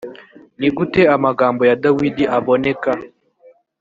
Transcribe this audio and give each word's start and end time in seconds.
ni 0.59 0.69
gute 0.75 1.01
amagambo 1.15 1.61
ya 1.69 1.75
dawidi 1.83 2.23
aboneka 2.37 2.91